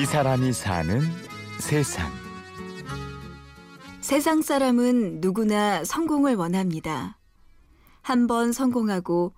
[0.00, 1.00] 이 사람이 사는
[1.58, 2.10] 세상.
[4.00, 7.18] 세상 사람은 누구나 성공을 원합니다.
[8.02, 9.32] 한 번 성공하고,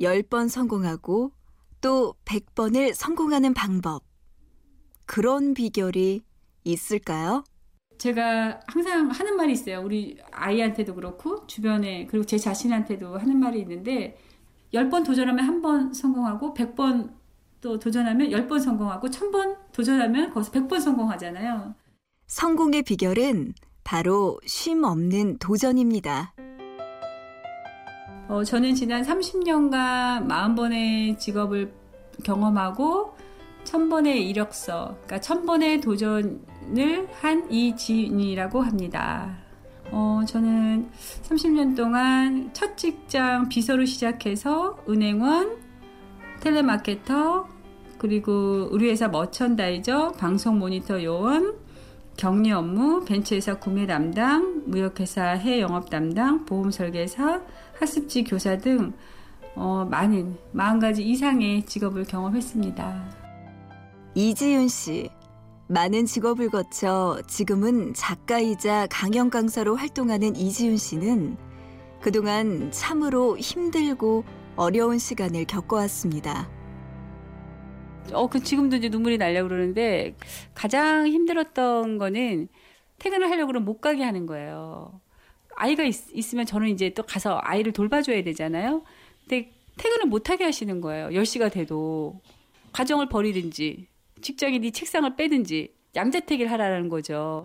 [0.00, 1.32] 열 번 성공하고,
[1.80, 4.02] 또 백 번을 성공하는 방법.
[5.04, 6.22] 그런 비결이
[6.64, 7.44] 있을까요?
[7.98, 9.82] 제가 항상 하는 말이 있어요.
[9.82, 14.16] 우리 아이한테도 그렇고, 주변에, 그리고 제 자신한테도 하는 말이 있는데,
[14.72, 17.14] 열 번 도전하면 한 번 성공하고, 백 번
[17.64, 21.74] 또 도전하면 열번 성공하고, 천번 도전하면 거기서 백번 성공하잖아요.
[22.26, 26.34] 성공의 비결은 바로 쉼 없는 도전입니다.
[28.28, 31.72] 어, 저는 지난 30년간 40번의 직업을
[32.22, 33.16] 경험하고
[33.64, 39.38] 1000번의 이력서, 그러니까 1000번의 도전을 한 이지인이라고 합니다.
[39.90, 40.90] 어, 저는
[41.22, 45.56] 30년 동안 첫 직장 비서로 시작해서 은행원,
[46.40, 47.53] 텔레마케터,
[47.98, 51.54] 그리고 우리 회사 머천다이저, 방송 모니터 요원,
[52.16, 57.40] 격리 업무, 벤처회사 구매 담당, 무역회사 해외 영업 담당, 보험 설계사,
[57.78, 58.92] 학습지 교사 등
[59.56, 63.24] 어, 많은 40가지 이상의 직업을 경험했습니다.
[64.14, 65.10] 이지윤 씨.
[65.66, 71.36] 많은 직업을 거쳐 지금은 작가이자 강연 강사로 활동하는 이지윤 씨는
[72.00, 74.24] 그동안 참으로 힘들고
[74.56, 76.48] 어려운 시간을 겪어왔습니다.
[78.12, 80.14] 어, 그 지금도 이제 눈물이 나려고 그러는데
[80.54, 82.48] 가장 힘들었던 거는
[82.98, 85.00] 퇴근을 하려고 그러면 못 가게 하는 거예요.
[85.56, 85.94] 아이가 있,
[86.34, 88.82] 으면 저는 이제 또 가서 아이를 돌봐줘야 되잖아요.
[89.20, 91.08] 근데 퇴근을 못 하게 하시는 거예요.
[91.08, 92.20] 10시가 돼도.
[92.72, 93.86] 가정을 버리든지
[94.20, 97.44] 직장인이 책상을 빼든지 양자택일 하라는 거죠.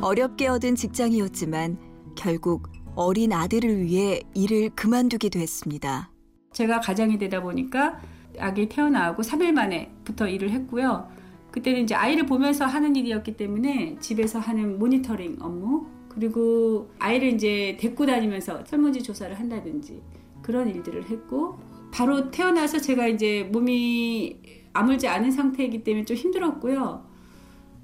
[0.00, 1.78] 어렵게 얻은 직장이었지만
[2.16, 6.10] 결국 어린 아들을 위해 일을 그만두게 됐습니다.
[6.52, 8.00] 제가 가장이 되다 보니까
[8.40, 11.08] 아기 태어나고 3일 만에부터 일을 했고요.
[11.50, 18.06] 그때는 이제 아이를 보면서 하는 일이었기 때문에 집에서 하는 모니터링 업무 그리고 아이를 이제 데리고
[18.06, 20.00] 다니면서 설문지 조사를 한다든지
[20.42, 21.58] 그런 일들을 했고
[21.92, 24.38] 바로 태어나서 제가 이제 몸이
[24.72, 27.10] 아물지 않은 상태이기 때문에 좀 힘들었고요.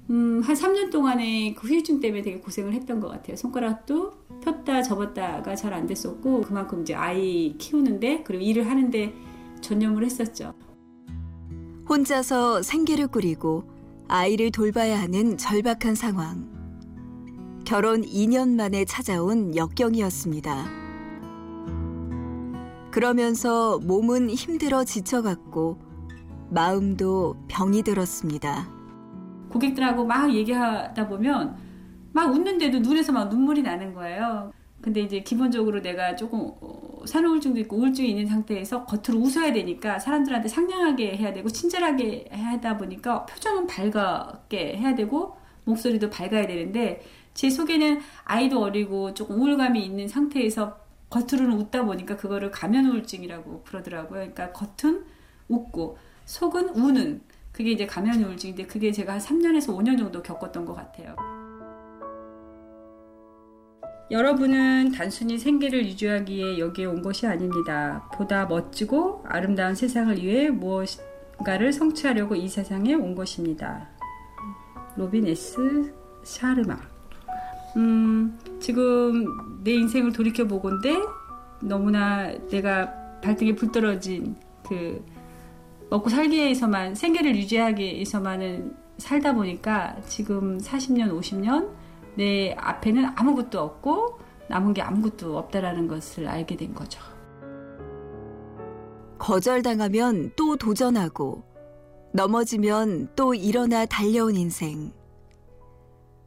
[0.09, 3.35] 음, 한 3년 동안에 그 후유증 때문에 되게 고생을 했던 것 같아요.
[3.35, 9.13] 손가락도 폈다 접었다가 잘 안 됐었고, 그만큼 이제 아이 키우는데, 그리고 일을 하는데
[9.61, 10.53] 전념을 했었죠.
[11.89, 13.63] 혼자서 생계를 꾸리고
[14.07, 16.57] 아이를 돌봐야 하는 절박한 상황.
[17.65, 20.65] 결혼 2년 만에 찾아온 역경이었습니다.
[22.91, 25.77] 그러면서 몸은 힘들어 지쳐갔고
[26.49, 28.69] 마음도 병이 들었습니다.
[29.49, 31.57] 고객들하고 막 얘기하다 보면
[32.13, 34.51] 막 웃는데도 눈에서 막 눈물이 나는 거예요.
[34.87, 40.47] 근데 이제 기본적으로 내가 조금 어, 산후우울증도 있고 우울증이 있는 상태에서 겉으로 웃어야 되니까 사람들한테
[40.47, 47.01] 상냥하게 해야 되고 친절하게 하다 보니까 표정은 밝게 해야 되고 목소리도 밝아야 되는데
[47.33, 54.31] 제 속에는 아이도 어리고 조금 우울감이 있는 상태에서 겉으로는 웃다 보니까 그거를 가면 우울증이라고 그러더라고요.
[54.31, 55.03] 그러니까 겉은
[55.49, 60.75] 웃고 속은 우는 그게 이제 가면 우울증인데 그게 제가 한 3년에서 5년 정도 겪었던 것
[60.75, 61.36] 같아요.
[64.09, 68.09] 여러분은 단순히 생계를 유지하기 위해 여기에 온 것이 아닙니다.
[68.13, 73.89] 보다 멋지고 아름다운 세상을 위해 무언가를 성취하려고 이 세상에 온 것입니다.
[74.95, 75.93] 로빈 S.
[76.23, 76.77] 샤르마.
[77.75, 79.25] 음, 지금
[79.63, 80.95] 내 인생을 돌이켜보건데
[81.61, 82.89] 너무나 내가
[83.21, 84.37] 발등에 불 떨어진
[84.67, 85.03] 그
[85.89, 91.69] 먹고 살기 위해서만 생계를 유지하기 위해서만은 살다 보니까 지금 40년, 50년
[92.17, 94.19] 내 앞에는 아무것도 없고
[94.49, 96.99] 남은 게 아무것도 없다라는 것을 알게 된 거죠.
[99.19, 101.43] 거절당하면 또 도전하고
[102.13, 104.91] 넘어지면 또 일어나 달려온 인생.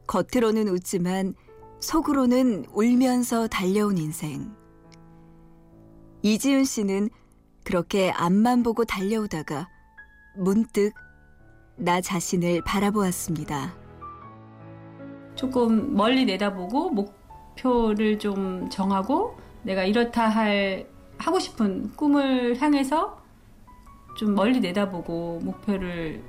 [0.07, 1.35] 겉으로는 웃지만
[1.81, 4.55] 속으로는 울면서 달려온 인생.
[6.21, 7.09] 이지윤 씨는
[7.63, 9.67] 그렇게 앞만 보고 달려오다가
[10.37, 10.93] 문득
[11.75, 13.80] 나 자신을 바라보았습니다.
[15.41, 23.19] 조금 멀리 내다보고 목표를 좀 정하고 내가 이렇다 할 하고 싶은 꿈을 향해서
[24.19, 26.21] 좀 멀리 내다보고 목표를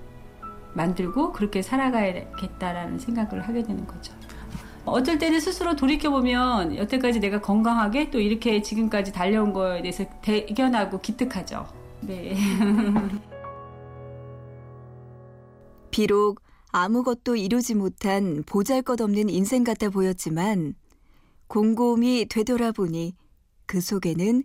[0.72, 4.14] 만들고 그렇게 살아가야겠다라는 생각을 하게 되는 거죠.
[4.86, 11.66] 어쩔 때는 스스로 돌이켜보면 여태까지 내가 건강하게 또 이렇게 지금까지 달려온 거에 대해서 대견하고 기특하죠.
[12.00, 12.34] 네.
[15.90, 16.40] 비록
[16.72, 20.74] 아무것도 이루지 못한 보잘 것 없는 인생 같아 보였지만
[21.48, 23.14] 곰곰이 되돌아보니
[23.66, 24.42] 그 속에는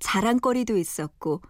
[0.00, 1.42] 자랑거리도 있었고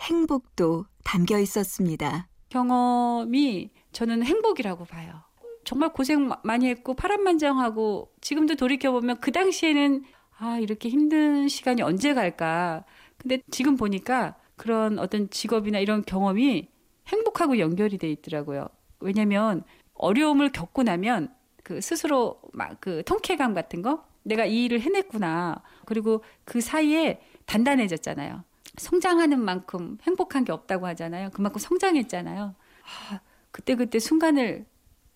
[0.00, 2.28] 행복도 담겨 있었습니다.
[2.48, 5.22] 경험이 저는 행복이라고 봐요.
[5.64, 10.04] 정말 고생 많이 했고 파란만장하고 지금도 돌이켜 보면 그 당시에는
[10.38, 12.84] 아 이렇게 힘든 시간이 언제 갈까.
[13.18, 16.68] 근데 지금 보니까 그런 어떤 직업이나 이런 경험이
[17.08, 18.68] 행복하고 연결이 돼 있더라고요.
[19.04, 19.62] 왜냐면
[19.94, 25.62] 어려움을 겪고 나면 그 스스로 막 그 통쾌감 같은 거 내가 이 일을 해냈구나.
[25.84, 28.42] 그리고 그 사이에 단단해졌잖아요.
[28.76, 31.30] 성장하는 만큼 행복한 게 없다고 하잖아요.
[31.32, 32.54] 그만큼 성장했잖아요.
[32.84, 33.20] 아,
[33.50, 34.64] 그때그때 순간을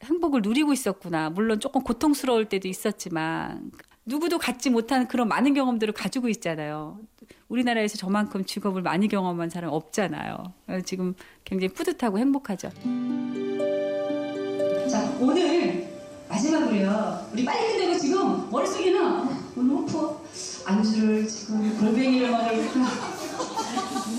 [0.04, 1.30] 행복을 누리고 있었구나.
[1.30, 3.72] 물론 조금 고통스러울 때도 있었지만
[4.06, 7.00] 누구도 갖지 못한 그런 많은 경험들을 가지고 있잖아요.
[7.48, 10.52] 우리나라에서 저만큼 직업을 많이 경험한 사람 없잖아요.
[10.84, 11.14] 지금
[11.44, 12.70] 굉장히 뿌듯하고 행복하죠.
[15.18, 15.88] 자, 오늘
[16.28, 17.26] 마지막으로요.
[17.32, 20.18] 우리 빨리 끝내고 지금 머릿속에는 오늘 호프
[20.64, 22.86] 안주를 지금 골뱅이를 먹을까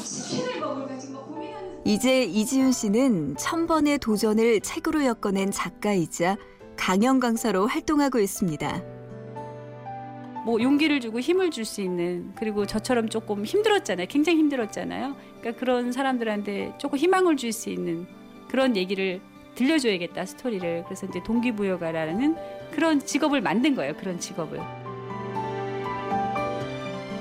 [0.03, 6.37] 치킨을 먹을까 지금 막 고민하는 이제 이지윤 씨는 천 번의 도전을 책으로 엮어낸 작가이자
[6.75, 8.83] 강연 강사로 활동하고 있습니다.
[10.45, 14.07] 뭐 용기를 주고 힘을 줄 수 있는 그리고 저처럼 조금 힘들었잖아요.
[14.09, 15.15] 굉장히 힘들었잖아요.
[15.39, 18.07] 그러니까 그런 사람들한테 조금 희망을 줄 수 있는
[18.49, 19.21] 그런 얘기를
[19.59, 22.35] 들려줘야겠다 스토리를 그래서 이제 동기부여가라는
[22.71, 23.93] 그런 직업을 만든 거예요.
[23.97, 24.59] 그런 직업을.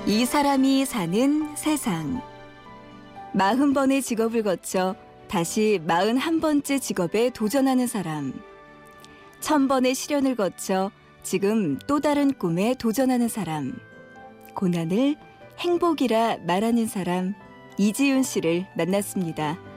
[0.07, 2.21] 이 사람이 사는 세상.
[3.33, 4.95] 마흔 번의 직업을 거쳐
[5.27, 8.33] 다시 마흔 한 번째 직업에 도전하는 사람.
[9.41, 10.91] 천 번의 시련을 거쳐
[11.23, 13.77] 지금 또 다른 꿈에 도전하는 사람.
[14.55, 15.17] 고난을
[15.59, 17.35] 행복이라 말하는 사람
[17.77, 19.68] 이지윤 씨를 만났습니다.